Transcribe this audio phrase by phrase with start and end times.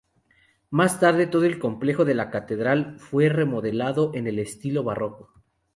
[0.71, 5.31] Más tarde, todo el complejo de la catedral fue remodelado en el estilo barroco.